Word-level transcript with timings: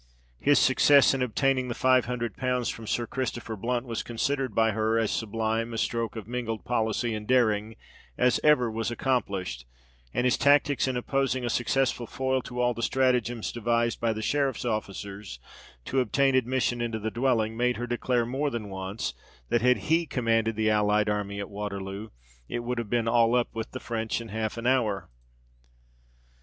His 0.39 0.57
success 0.57 1.13
in 1.13 1.21
obtaining 1.21 1.67
the 1.67 1.75
five 1.75 2.05
hundred 2.05 2.35
pounds 2.35 2.69
from 2.69 2.87
Sir 2.87 3.05
Christopher 3.05 3.55
Blunt 3.55 3.85
was 3.85 4.01
considered 4.01 4.55
by 4.55 4.71
her 4.71 4.97
as 4.97 5.11
sublime 5.11 5.75
a 5.75 5.77
stroke 5.77 6.15
of 6.15 6.27
mingled 6.27 6.65
policy 6.65 7.13
and 7.13 7.27
daring 7.27 7.75
as 8.17 8.39
ever 8.43 8.71
was 8.71 8.89
accomplished; 8.89 9.63
and 10.11 10.25
his 10.25 10.39
tactics 10.39 10.87
in 10.87 10.97
opposing 10.97 11.45
a 11.45 11.51
successful 11.51 12.07
foil 12.07 12.41
to 12.41 12.59
all 12.59 12.73
the 12.73 12.81
stratagems 12.81 13.51
devised 13.51 13.99
by 14.01 14.11
the 14.11 14.23
sheriff's 14.23 14.65
officers 14.65 15.37
to 15.85 15.99
obtain 15.99 16.33
admission 16.33 16.81
into 16.81 16.97
the 16.97 17.11
dwelling, 17.11 17.55
made 17.55 17.77
her 17.77 17.85
declare 17.85 18.25
more 18.25 18.49
than 18.49 18.69
once 18.69 19.13
that 19.49 19.61
had 19.61 19.77
he 19.91 20.07
commanded 20.07 20.55
the 20.55 20.71
Allied 20.71 21.09
Army 21.09 21.39
at 21.39 21.47
Waterloo, 21.51 22.09
it 22.49 22.63
would 22.63 22.79
have 22.79 22.89
been 22.89 23.07
all 23.07 23.35
up 23.35 23.49
with 23.53 23.69
the 23.69 23.79
French 23.79 24.19
in 24.19 24.29
half 24.29 24.57
an 24.57 24.65
hour. 24.65 25.11